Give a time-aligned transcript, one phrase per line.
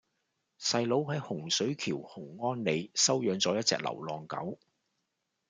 [0.59, 4.57] 細佬喺洪水橋洪安里收養左一隻流浪狗